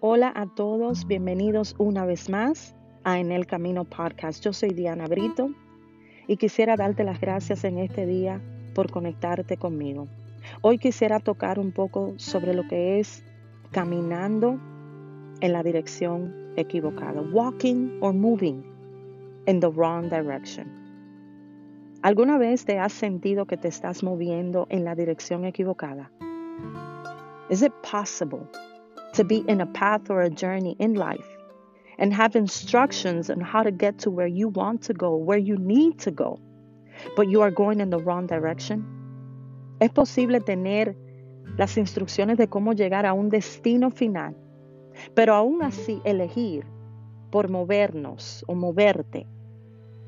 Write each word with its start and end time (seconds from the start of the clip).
Hola 0.00 0.32
a 0.36 0.46
todos, 0.46 1.08
bienvenidos 1.08 1.74
una 1.76 2.06
vez 2.06 2.30
más 2.30 2.72
a 3.02 3.18
En 3.18 3.32
el 3.32 3.48
Camino 3.48 3.82
Podcast. 3.82 4.44
Yo 4.44 4.52
soy 4.52 4.70
Diana 4.70 5.08
Brito 5.08 5.50
y 6.28 6.36
quisiera 6.36 6.76
darte 6.76 7.02
las 7.02 7.20
gracias 7.20 7.64
en 7.64 7.78
este 7.78 8.06
día 8.06 8.40
por 8.76 8.92
conectarte 8.92 9.56
conmigo. 9.56 10.06
Hoy 10.60 10.78
quisiera 10.78 11.18
tocar 11.18 11.58
un 11.58 11.72
poco 11.72 12.14
sobre 12.16 12.54
lo 12.54 12.62
que 12.68 13.00
es 13.00 13.24
caminando 13.72 14.60
en 15.40 15.52
la 15.52 15.64
dirección 15.64 16.52
equivocada, 16.54 17.20
walking 17.32 17.98
or 18.00 18.14
moving 18.14 18.62
in 19.48 19.58
the 19.58 19.68
wrong 19.68 20.08
direction. 20.08 20.68
¿Alguna 22.02 22.38
vez 22.38 22.64
te 22.64 22.78
has 22.78 22.92
sentido 22.92 23.46
que 23.46 23.56
te 23.56 23.66
estás 23.66 24.04
moviendo 24.04 24.68
en 24.70 24.84
la 24.84 24.94
dirección 24.94 25.44
equivocada? 25.44 26.12
Is 27.50 27.62
it 27.62 27.72
possible 27.82 28.48
to 29.18 29.24
be 29.24 29.44
in 29.48 29.60
a 29.60 29.66
path 29.66 30.10
or 30.10 30.22
a 30.22 30.30
journey 30.30 30.76
in 30.78 30.94
life 30.94 31.26
and 31.98 32.14
have 32.14 32.36
instructions 32.36 33.30
on 33.30 33.40
how 33.40 33.64
to 33.64 33.72
get 33.72 33.98
to 33.98 34.10
where 34.10 34.28
you 34.28 34.46
want 34.46 34.80
to 34.82 34.94
go, 34.94 35.16
where 35.16 35.38
you 35.38 35.56
need 35.58 35.98
to 35.98 36.12
go, 36.12 36.38
but 37.16 37.28
you 37.28 37.42
are 37.42 37.50
going 37.50 37.80
in 37.80 37.90
the 37.90 37.98
wrong 37.98 38.28
direction? 38.28 38.86
Es 39.80 39.90
posible 39.90 40.38
tener 40.40 40.94
las 41.56 41.76
instrucciones 41.76 42.38
de 42.38 42.46
cómo 42.46 42.74
llegar 42.74 43.06
a 43.06 43.12
un 43.12 43.28
destino 43.28 43.90
final, 43.90 44.36
pero 45.14 45.34
aún 45.34 45.62
así 45.62 46.00
elegir 46.04 46.64
por 47.32 47.48
movernos 47.48 48.44
o 48.46 48.54
moverte 48.54 49.26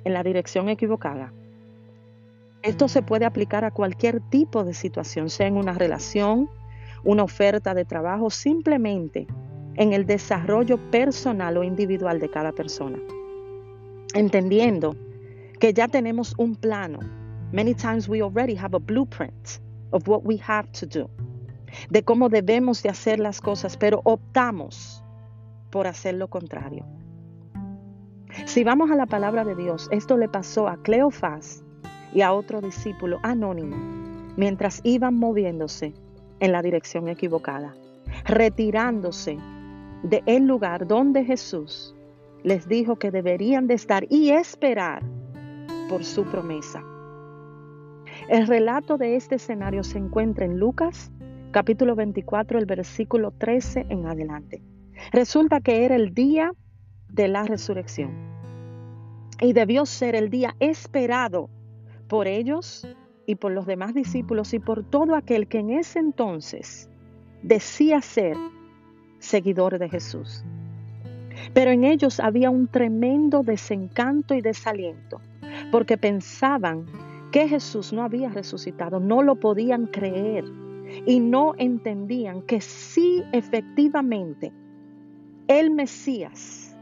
en 0.05 0.13
la 0.13 0.23
dirección 0.23 0.69
equivocada. 0.69 1.33
Esto 2.63 2.87
se 2.87 3.03
puede 3.03 3.25
aplicar 3.25 3.65
a 3.65 3.73
cualquier 3.73 4.21
tipo 4.21 4.63
de 4.63 4.75
situación, 4.75 5.31
sea 5.31 5.49
en 5.49 5.57
una 5.57 5.73
relación, 5.73 6.49
una 7.05 7.25
oferta 7.25 7.75
de 7.75 7.85
trabajo, 7.85 8.31
simplemente 8.31 9.27
en 9.77 9.93
el 9.93 10.07
desarrollo 10.07 10.79
personal 10.91 11.57
o 11.57 11.65
individual 11.65 12.21
de 12.21 12.31
cada 12.31 12.53
persona. 12.53 12.99
Entendiendo 14.15 14.97
que 15.59 15.73
ya 15.73 15.89
tenemos 15.89 16.35
un 16.39 16.57
plano. 16.57 16.99
Many 17.53 17.75
times 17.75 18.09
we 18.09 18.23
already 18.23 18.57
have 18.57 18.75
a 18.75 18.79
blueprint 18.79 19.61
of 19.91 20.09
what 20.09 20.23
we 20.25 20.39
have 20.47 20.69
to 20.73 20.87
do. 20.87 21.09
De 21.89 22.03
cómo 22.03 22.29
debemos 22.29 22.83
de 22.83 22.89
hacer 22.89 23.21
las 23.21 23.41
cosas, 23.41 23.77
pero 23.77 24.01
optamos 24.05 25.05
por 25.71 25.87
hacer 25.87 26.15
lo 26.15 26.29
contrario. 26.29 26.85
Si 28.47 28.65
vamos 28.65 28.91
a 28.91 28.97
la 28.97 29.07
palabra 29.07 29.45
de 29.45 29.55
Dios, 29.55 29.89
esto 29.93 30.17
le 30.17 30.29
pasó 30.29 30.69
a 30.69 30.77
Cleofás 30.83 31.63
y 32.13 32.23
a 32.23 32.33
otro 32.33 32.61
discípulo 32.61 33.19
anónimo 33.23 33.77
mientras 34.37 34.81
iban 34.85 35.17
moviéndose 35.17 35.93
en 36.41 36.53
la 36.53 36.63
dirección 36.63 37.09
equivocada, 37.09 37.75
retirándose 38.25 39.39
de 40.03 40.23
el 40.27 40.47
lugar 40.47 40.87
donde 40.87 41.25
Jesús 41.25 41.95
les 42.43 42.67
dijo 42.67 42.97
que 42.97 43.11
deberían 43.11 43.67
de 43.67 43.75
estar 43.75 44.07
y 44.09 44.31
esperar 44.31 45.03
por 45.89 46.05
su 46.05 46.25
promesa. 46.25 46.83
El 48.29 48.47
relato 48.47 48.97
de 48.97 49.17
este 49.17 49.37
escenario 49.37 49.85
se 49.85 49.99
encuentra 49.99 50.45
en 50.45 50.59
Lucas 50.59 51.11
capítulo 51.51 51.97
24, 51.97 52.59
el 52.59 52.67
versículo 52.67 53.33
13 53.33 53.87
en 53.89 54.07
adelante. 54.07 54.63
Resulta 55.13 55.61
que 55.61 55.85
era 55.85 55.97
el 55.97 56.15
día 56.15 56.53
de 57.09 57.29
la 57.29 57.45
resurrección 57.45 58.13
y 59.41 59.53
debió 59.53 59.87
ser 59.87 60.15
el 60.15 60.31
día 60.31 60.55
esperado 60.61 61.51
por 62.09 62.29
ellos 62.29 62.87
y 63.27 63.37
por 63.37 63.53
los 63.53 63.67
demás 63.67 63.95
discípulos 63.95 64.55
y 64.55 64.59
por 64.59 64.83
todo 64.83 65.15
aquel 65.15 65.47
que 65.47 65.59
en 65.59 65.71
ese 65.71 65.99
entonces 65.99 66.89
decía 67.43 68.01
ser 68.01 68.37
seguidor 69.19 69.79
de 69.79 69.89
Jesús. 69.89 70.45
Pero 71.55 71.71
en 71.71 71.85
ellos 71.85 72.21
había 72.21 72.51
un 72.51 72.67
tremendo 72.67 73.43
desencanto 73.43 74.35
y 74.35 74.41
desaliento, 74.41 75.21
porque 75.71 75.97
pensaban 75.97 76.87
que 77.31 77.49
Jesús 77.49 77.93
no 77.93 78.03
había 78.03 78.29
resucitado, 78.29 79.01
no 79.01 79.23
lo 79.23 79.37
podían 79.37 79.87
creer 79.87 80.45
y 81.07 81.21
no 81.21 81.55
entendían 81.57 82.43
que 82.43 82.61
sí 82.61 83.23
efectivamente 83.33 84.53
el 85.47 85.71
Mesías 85.71 86.77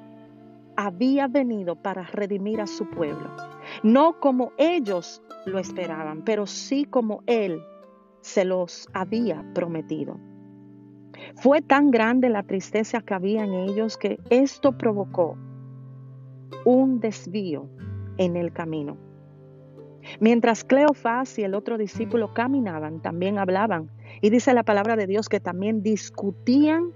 había 0.76 1.26
venido 1.26 1.74
para 1.76 2.04
redimir 2.04 2.60
a 2.60 2.66
su 2.66 2.88
pueblo, 2.88 3.30
no 3.82 4.20
como 4.20 4.52
ellos 4.58 5.22
lo 5.46 5.58
esperaban, 5.58 6.22
pero 6.24 6.46
sí 6.46 6.84
como 6.84 7.22
Él 7.26 7.62
se 8.20 8.44
los 8.44 8.88
había 8.92 9.44
prometido. 9.54 10.18
Fue 11.36 11.62
tan 11.62 11.90
grande 11.90 12.28
la 12.28 12.42
tristeza 12.42 13.00
que 13.00 13.14
había 13.14 13.44
en 13.44 13.54
ellos 13.54 13.96
que 13.96 14.18
esto 14.30 14.76
provocó 14.76 15.36
un 16.64 17.00
desvío 17.00 17.68
en 18.16 18.36
el 18.36 18.52
camino. 18.52 18.96
Mientras 20.20 20.64
Cleofás 20.64 21.38
y 21.38 21.44
el 21.44 21.54
otro 21.54 21.76
discípulo 21.76 22.32
caminaban, 22.34 23.00
también 23.00 23.38
hablaban. 23.38 23.90
Y 24.20 24.30
dice 24.30 24.54
la 24.54 24.62
palabra 24.62 24.96
de 24.96 25.06
Dios 25.06 25.28
que 25.28 25.40
también 25.40 25.82
discutían 25.82 26.92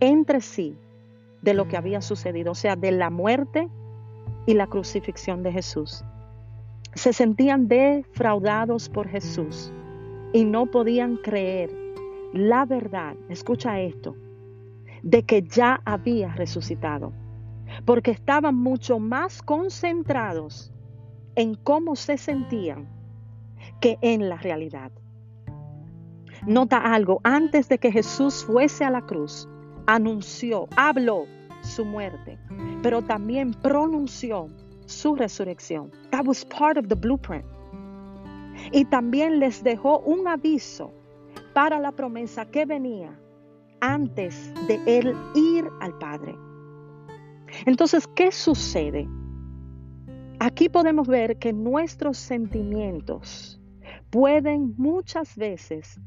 entre 0.00 0.40
sí 0.40 0.76
de 1.42 1.54
lo 1.54 1.68
que 1.68 1.76
había 1.76 2.00
sucedido, 2.00 2.52
o 2.52 2.54
sea, 2.54 2.76
de 2.76 2.92
la 2.92 3.10
muerte 3.10 3.68
y 4.46 4.54
la 4.54 4.66
crucifixión 4.66 5.42
de 5.42 5.52
Jesús 5.52 6.04
se 6.94 7.12
sentían 7.12 7.66
defraudados 7.68 8.88
por 8.88 9.08
Jesús 9.08 9.72
y 10.32 10.44
no 10.44 10.66
podían 10.66 11.16
creer 11.16 11.70
la 12.32 12.64
verdad, 12.64 13.14
escucha 13.28 13.80
esto, 13.80 14.16
de 15.02 15.22
que 15.22 15.42
ya 15.42 15.80
había 15.84 16.34
resucitado, 16.34 17.12
porque 17.84 18.10
estaban 18.10 18.56
mucho 18.56 18.98
más 18.98 19.42
concentrados 19.42 20.72
en 21.36 21.54
cómo 21.54 21.94
se 21.94 22.16
sentían 22.16 22.88
que 23.80 23.98
en 24.02 24.28
la 24.28 24.36
realidad. 24.36 24.90
Nota 26.46 26.78
algo, 26.78 27.20
antes 27.22 27.68
de 27.68 27.78
que 27.78 27.92
Jesús 27.92 28.44
fuese 28.44 28.84
a 28.84 28.90
la 28.90 29.02
cruz, 29.02 29.48
anunció, 29.86 30.66
habló 30.76 31.26
su 31.64 31.84
muerte, 31.84 32.38
pero 32.82 33.02
también 33.02 33.52
pronunció 33.54 34.48
su 34.86 35.14
resurrección. 35.14 35.90
That 36.10 36.26
was 36.26 36.44
part 36.44 36.76
of 36.76 36.88
the 36.88 36.94
blueprint. 36.94 37.44
Y 38.72 38.84
también 38.84 39.40
les 39.40 39.62
dejó 39.62 40.00
un 40.00 40.28
aviso 40.28 40.92
para 41.54 41.78
la 41.80 41.92
promesa 41.92 42.44
que 42.46 42.64
venía 42.64 43.18
antes 43.80 44.52
de 44.66 44.80
él 44.86 45.14
ir 45.34 45.68
al 45.80 45.96
Padre. 45.98 46.34
Entonces, 47.66 48.06
¿qué 48.14 48.32
sucede? 48.32 49.08
Aquí 50.40 50.68
podemos 50.68 51.06
ver 51.06 51.38
que 51.38 51.52
nuestros 51.52 52.18
sentimientos 52.18 53.60
pueden 54.10 54.74
muchas 54.76 55.36
veces 55.36 56.00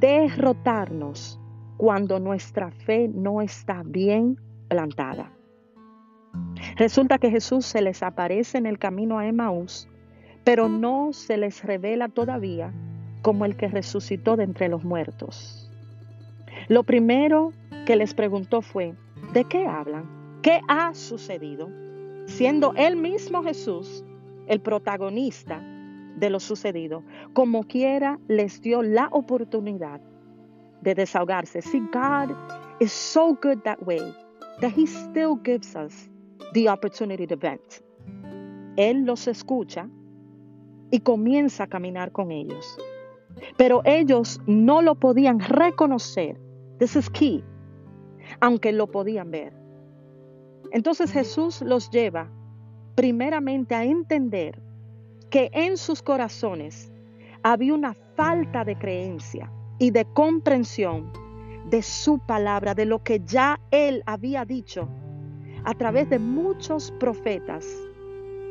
derrotarnos 0.00 1.38
cuando 1.76 2.18
nuestra 2.18 2.70
fe 2.70 3.08
no 3.08 3.42
está 3.42 3.82
bien 3.84 4.38
plantada. 4.68 5.32
Resulta 6.76 7.18
que 7.18 7.30
Jesús 7.30 7.66
se 7.66 7.80
les 7.80 8.02
aparece 8.02 8.58
en 8.58 8.66
el 8.66 8.78
camino 8.78 9.18
a 9.18 9.26
Emaús, 9.26 9.88
pero 10.44 10.68
no 10.68 11.12
se 11.12 11.36
les 11.36 11.64
revela 11.64 12.08
todavía 12.08 12.72
como 13.22 13.44
el 13.44 13.56
que 13.56 13.68
resucitó 13.68 14.36
de 14.36 14.44
entre 14.44 14.68
los 14.68 14.84
muertos. 14.84 15.70
Lo 16.68 16.84
primero 16.84 17.52
que 17.86 17.96
les 17.96 18.14
preguntó 18.14 18.62
fue, 18.62 18.94
¿de 19.32 19.44
qué 19.44 19.66
hablan? 19.66 20.40
¿Qué 20.42 20.60
ha 20.68 20.94
sucedido? 20.94 21.68
Siendo 22.26 22.72
él 22.76 22.96
mismo 22.96 23.42
Jesús 23.42 24.04
el 24.46 24.60
protagonista 24.60 25.60
de 26.16 26.30
lo 26.30 26.40
sucedido, 26.40 27.02
como 27.32 27.64
quiera 27.64 28.18
les 28.28 28.60
dio 28.60 28.82
la 28.82 29.08
oportunidad 29.10 30.00
de 30.82 30.94
desahogarse. 30.94 31.62
See, 31.62 31.80
God 31.92 32.34
is 32.80 32.92
so 32.92 33.36
good 33.42 33.58
that 33.64 33.78
way 33.82 34.14
that 34.60 34.72
He 34.72 34.86
still 34.86 35.36
gives 35.36 35.74
us 35.76 36.08
the 36.52 36.68
opportunity 36.68 37.26
to 37.26 37.36
vent. 37.36 37.82
Él 38.76 39.04
los 39.04 39.26
escucha 39.26 39.88
y 40.90 41.00
comienza 41.00 41.64
a 41.64 41.66
caminar 41.66 42.12
con 42.12 42.30
ellos. 42.30 42.78
Pero 43.56 43.82
ellos 43.84 44.40
no 44.46 44.82
lo 44.82 44.94
podían 44.94 45.40
reconocer. 45.40 46.38
This 46.78 46.96
is 46.96 47.10
key. 47.10 47.44
Aunque 48.40 48.72
lo 48.72 48.86
podían 48.86 49.30
ver. 49.30 49.52
Entonces 50.72 51.12
Jesús 51.12 51.62
los 51.62 51.90
lleva 51.90 52.30
primeramente 52.94 53.74
a 53.74 53.84
entender 53.84 54.60
que 55.30 55.50
en 55.52 55.76
sus 55.76 56.02
corazones 56.02 56.92
había 57.42 57.74
una 57.74 57.94
falta 58.16 58.64
de 58.64 58.76
creencia 58.76 59.50
y 59.78 59.90
de 59.90 60.04
comprensión 60.06 61.12
de 61.70 61.82
su 61.82 62.18
palabra, 62.18 62.74
de 62.74 62.86
lo 62.86 63.02
que 63.02 63.20
ya 63.24 63.60
Él 63.70 64.02
había 64.06 64.44
dicho 64.44 64.88
a 65.64 65.74
través 65.74 66.08
de 66.08 66.18
muchos 66.18 66.92
profetas 66.92 67.66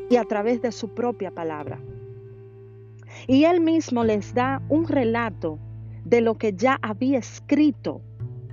y 0.10 0.18
a 0.18 0.26
través 0.26 0.62
de 0.62 0.72
su 0.72 0.94
propia 0.94 1.32
palabra. 1.32 1.80
Y 3.28 3.46
él 3.46 3.62
mismo 3.62 4.04
les 4.04 4.34
da 4.34 4.62
un 4.70 4.88
relato 4.88 5.58
de 6.04 6.22
lo 6.22 6.38
que 6.38 6.54
ya 6.54 6.78
había 6.82 7.20
escrito 7.20 8.02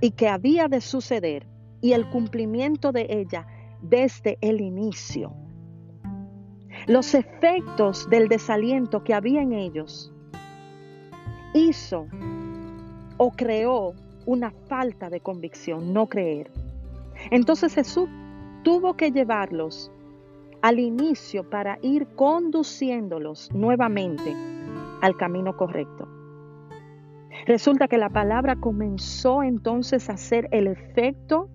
y 0.01 0.11
que 0.11 0.29
había 0.29 0.67
de 0.67 0.81
suceder 0.81 1.45
y 1.81 1.91
el 1.91 2.09
cumplimiento 2.09 2.91
de 2.91 3.07
ella 3.09 3.45
desde 3.81 4.37
el 4.41 4.61
inicio. 4.61 5.33
Los 6.87 7.13
efectos 7.13 8.09
del 8.09 8.29
desaliento 8.29 9.03
que 9.03 9.13
había 9.13 9.41
en 9.41 9.53
ellos 9.53 10.13
hizo 11.53 12.07
o 13.17 13.31
creó 13.31 13.93
una 14.25 14.51
falta 14.51 15.09
de 15.09 15.19
convicción, 15.19 15.93
no 15.93 16.07
creer. 16.07 16.49
Entonces 17.31 17.73
Jesús 17.75 18.09
tuvo 18.63 18.95
que 18.95 19.11
llevarlos 19.11 19.91
al 20.61 20.79
inicio 20.79 21.49
para 21.49 21.77
ir 21.81 22.07
conduciéndolos 22.15 23.51
nuevamente 23.53 24.35
al 25.01 25.17
camino 25.17 25.57
correcto. 25.57 26.07
Resulta 27.45 27.89
que 27.89 27.97
la 27.97 28.09
palabra 28.09 28.55
comenzó 28.55 29.43
entonces 29.43 30.09
a 30.09 30.13
hacer 30.13 30.47
el 30.51 30.67
efecto 30.67 31.49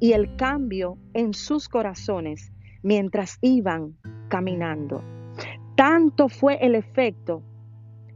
y 0.00 0.12
el 0.12 0.36
cambio 0.36 0.96
en 1.12 1.34
sus 1.34 1.68
corazones 1.68 2.52
mientras 2.82 3.38
iban 3.42 3.96
caminando. 4.28 5.02
Tanto 5.76 6.28
fue 6.28 6.58
el 6.64 6.74
efecto 6.74 7.42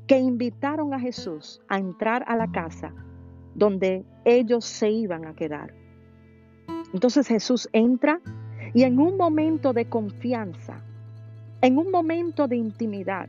que 0.06 0.18
invitaron 0.18 0.94
a 0.94 1.00
Jesús 1.00 1.60
a 1.68 1.78
entrar 1.78 2.24
a 2.26 2.36
la 2.36 2.50
casa 2.50 2.94
donde 3.58 4.04
ellos 4.24 4.64
se 4.64 4.90
iban 4.90 5.26
a 5.26 5.34
quedar. 5.34 5.74
Entonces 6.94 7.26
Jesús 7.26 7.68
entra 7.72 8.20
y 8.72 8.84
en 8.84 8.98
un 9.00 9.16
momento 9.16 9.72
de 9.72 9.88
confianza, 9.88 10.80
en 11.60 11.76
un 11.76 11.90
momento 11.90 12.46
de 12.46 12.56
intimidad, 12.56 13.28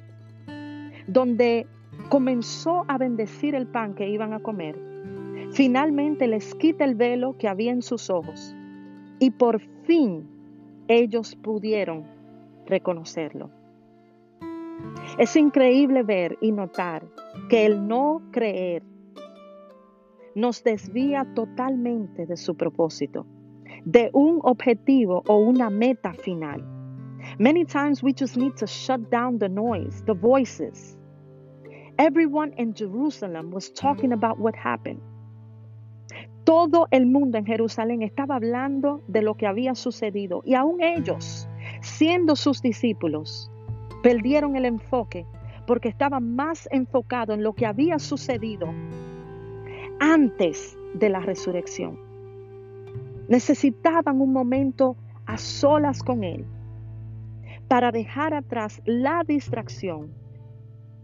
donde 1.07 1.65
comenzó 2.09 2.85
a 2.87 2.97
bendecir 2.99 3.55
el 3.55 3.65
pan 3.67 3.95
que 3.95 4.07
iban 4.07 4.33
a 4.33 4.39
comer, 4.39 4.79
finalmente 5.51 6.27
les 6.27 6.53
quita 6.55 6.85
el 6.85 6.93
velo 6.93 7.35
que 7.37 7.47
había 7.47 7.71
en 7.71 7.81
sus 7.81 8.11
ojos 8.11 8.55
y 9.17 9.31
por 9.31 9.59
fin 9.85 10.27
ellos 10.87 11.35
pudieron 11.35 12.03
reconocerlo. 12.67 13.49
Es 15.17 15.35
increíble 15.35 16.03
ver 16.03 16.37
y 16.39 16.51
notar 16.51 17.03
que 17.49 17.65
el 17.65 17.87
no 17.87 18.21
creer 18.31 18.83
nos 20.35 20.63
desvía 20.63 21.25
totalmente 21.33 22.25
de 22.25 22.37
su 22.37 22.55
propósito, 22.55 23.25
de 23.85 24.09
un 24.13 24.39
objetivo 24.43 25.23
o 25.27 25.37
una 25.37 25.69
meta 25.69 26.13
final. 26.13 26.63
Many 27.37 27.65
times 27.65 28.01
we 28.01 28.13
just 28.13 28.37
need 28.37 28.55
to 28.57 28.65
shut 28.65 29.09
down 29.09 29.39
the 29.39 29.49
noise, 29.49 30.03
the 30.05 30.13
voices. 30.13 30.97
Everyone 31.97 32.53
in 32.57 32.73
Jerusalem 32.73 33.51
was 33.51 33.73
talking 33.73 34.13
about 34.13 34.39
what 34.39 34.55
happened. 34.55 35.01
Todo 36.45 36.87
el 36.91 37.05
mundo 37.05 37.37
en 37.37 37.45
Jerusalén 37.45 38.01
estaba 38.01 38.35
hablando 38.35 39.03
de 39.07 39.21
lo 39.21 39.35
que 39.35 39.45
había 39.45 39.75
sucedido 39.75 40.41
y 40.45 40.55
aún 40.55 40.81
ellos, 40.81 41.47
siendo 41.81 42.35
sus 42.35 42.61
discípulos, 42.61 43.51
perdieron 44.01 44.55
el 44.55 44.65
enfoque 44.65 45.25
porque 45.67 45.89
estaban 45.89 46.35
más 46.35 46.67
enfocados 46.71 47.35
en 47.35 47.43
lo 47.43 47.53
que 47.53 47.67
había 47.67 47.99
sucedido 47.99 48.73
antes 49.99 50.77
de 50.93 51.09
la 51.09 51.19
resurrección. 51.19 51.99
Necesitaban 53.27 54.21
un 54.21 54.33
momento 54.33 54.95
a 55.25 55.37
solas 55.37 56.01
con 56.01 56.23
Él 56.23 56.45
para 57.67 57.91
dejar 57.91 58.33
atrás 58.33 58.81
la 58.85 59.23
distracción, 59.27 60.11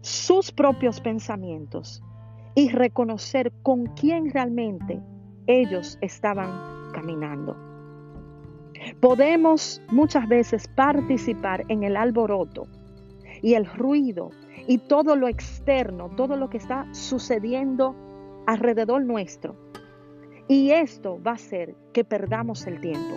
sus 0.00 0.50
propios 0.50 1.00
pensamientos 1.00 2.02
y 2.54 2.70
reconocer 2.70 3.52
con 3.62 3.86
quién 3.94 4.30
realmente 4.30 5.00
ellos 5.46 5.98
estaban 6.00 6.92
caminando. 6.92 7.56
Podemos 9.00 9.80
muchas 9.90 10.26
veces 10.28 10.68
participar 10.68 11.64
en 11.68 11.84
el 11.84 11.96
alboroto 11.96 12.66
y 13.42 13.54
el 13.54 13.66
ruido 13.66 14.30
y 14.66 14.78
todo 14.78 15.16
lo 15.16 15.28
externo, 15.28 16.10
todo 16.16 16.36
lo 16.36 16.50
que 16.50 16.58
está 16.58 16.92
sucediendo 16.92 17.94
alrededor 18.46 19.04
nuestro. 19.04 19.56
Y 20.48 20.70
esto 20.70 21.20
va 21.22 21.32
a 21.32 21.34
hacer 21.34 21.74
que 21.92 22.04
perdamos 22.04 22.66
el 22.66 22.80
tiempo. 22.80 23.16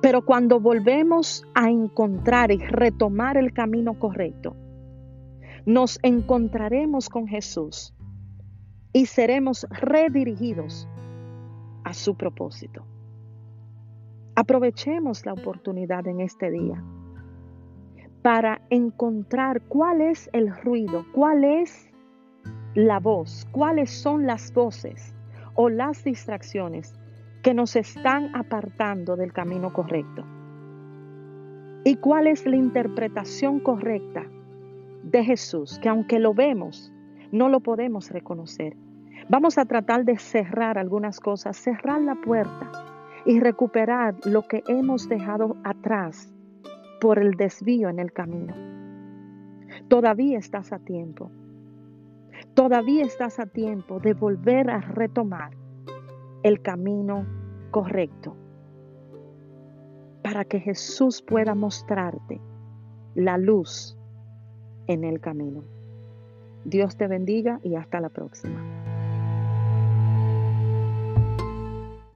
Pero 0.00 0.24
cuando 0.24 0.60
volvemos 0.60 1.44
a 1.54 1.68
encontrar 1.68 2.50
y 2.50 2.58
retomar 2.58 3.36
el 3.36 3.52
camino 3.52 3.98
correcto, 3.98 4.56
nos 5.66 5.98
encontraremos 6.02 7.08
con 7.08 7.26
Jesús 7.26 7.94
y 8.92 9.06
seremos 9.06 9.66
redirigidos 9.70 10.88
a 11.84 11.92
su 11.92 12.16
propósito. 12.16 12.84
Aprovechemos 14.36 15.24
la 15.26 15.32
oportunidad 15.32 16.06
en 16.06 16.20
este 16.20 16.50
día 16.50 16.82
para 18.22 18.62
encontrar 18.70 19.62
cuál 19.62 20.00
es 20.00 20.30
el 20.32 20.54
ruido, 20.56 21.04
cuál 21.12 21.44
es 21.44 21.93
la 22.74 22.98
voz, 22.98 23.46
cuáles 23.52 23.90
son 23.90 24.26
las 24.26 24.52
voces 24.52 25.14
o 25.54 25.68
las 25.68 26.02
distracciones 26.02 26.94
que 27.42 27.54
nos 27.54 27.76
están 27.76 28.34
apartando 28.34 29.16
del 29.16 29.32
camino 29.32 29.72
correcto. 29.72 30.24
¿Y 31.84 31.96
cuál 31.96 32.26
es 32.26 32.46
la 32.46 32.56
interpretación 32.56 33.60
correcta 33.60 34.24
de 35.02 35.22
Jesús? 35.22 35.78
Que 35.78 35.88
aunque 35.88 36.18
lo 36.18 36.34
vemos, 36.34 36.92
no 37.30 37.48
lo 37.48 37.60
podemos 37.60 38.10
reconocer. 38.10 38.74
Vamos 39.28 39.58
a 39.58 39.66
tratar 39.66 40.04
de 40.04 40.18
cerrar 40.18 40.78
algunas 40.78 41.20
cosas, 41.20 41.56
cerrar 41.56 42.00
la 42.00 42.14
puerta 42.16 42.72
y 43.24 43.38
recuperar 43.38 44.14
lo 44.24 44.42
que 44.42 44.62
hemos 44.66 45.08
dejado 45.08 45.56
atrás 45.64 46.32
por 47.00 47.18
el 47.18 47.32
desvío 47.32 47.88
en 47.88 47.98
el 47.98 48.12
camino. 48.12 48.54
Todavía 49.88 50.38
estás 50.38 50.72
a 50.72 50.78
tiempo. 50.78 51.30
Todavía 52.54 53.04
estás 53.04 53.40
a 53.40 53.46
tiempo 53.46 53.98
de 53.98 54.14
volver 54.14 54.70
a 54.70 54.80
retomar 54.80 55.56
el 56.44 56.62
camino 56.62 57.26
correcto 57.72 58.36
para 60.22 60.44
que 60.44 60.60
Jesús 60.60 61.20
pueda 61.20 61.56
mostrarte 61.56 62.40
la 63.16 63.38
luz 63.38 63.98
en 64.86 65.02
el 65.02 65.20
camino. 65.20 65.64
Dios 66.64 66.96
te 66.96 67.08
bendiga 67.08 67.58
y 67.64 67.74
hasta 67.74 68.00
la 68.00 68.08
próxima. 68.08 68.83